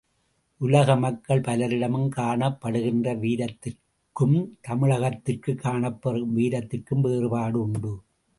உலக 0.61 0.95
மக்கள் 0.95 1.41
பலரிடமும் 1.41 2.07
காணப்படுகின்ற 2.15 3.13
வீரத்திற்கும் 3.19 4.35
தமிழகத்திற் 4.67 5.55
காணப்பெறும் 5.55 6.33
வீரத்திற்கும் 6.37 7.01
வேறுபாடு 7.01 7.61
உண்டு. 7.61 7.93